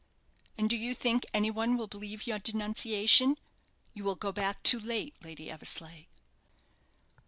"And 0.57 0.67
do 0.67 0.75
you 0.75 0.95
think 0.95 1.27
any 1.31 1.51
one 1.51 1.77
will 1.77 1.85
believe 1.85 2.25
your 2.25 2.39
denunciation? 2.39 3.37
You 3.93 4.03
will 4.03 4.15
go 4.15 4.31
back 4.31 4.63
too 4.63 4.79
late 4.79 5.13
Lady 5.23 5.47
Eversleigh." 5.51 6.07